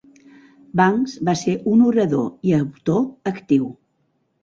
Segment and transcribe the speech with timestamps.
[0.81, 3.73] Banks va ser un orador i autor actiu.